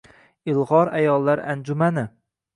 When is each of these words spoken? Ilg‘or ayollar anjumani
Ilg‘or 0.53 0.91
ayollar 1.01 1.45
anjumani 1.53 2.09